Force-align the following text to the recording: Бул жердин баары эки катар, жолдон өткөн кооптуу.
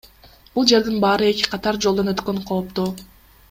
Бул 0.55 0.65
жердин 0.71 0.97
баары 1.03 1.29
эки 1.33 1.47
катар, 1.53 1.79
жолдон 1.87 2.13
өткөн 2.17 2.43
кооптуу. 2.51 2.91